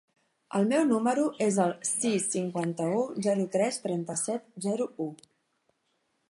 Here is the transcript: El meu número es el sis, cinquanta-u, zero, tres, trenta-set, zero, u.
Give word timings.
El 0.59 0.63
meu 0.69 0.85
número 0.91 1.25
es 1.47 1.59
el 1.65 1.73
sis, 1.89 2.25
cinquanta-u, 2.37 3.03
zero, 3.27 3.45
tres, 3.57 3.79
trenta-set, 3.85 4.49
zero, 4.69 4.89
u. 5.07 5.09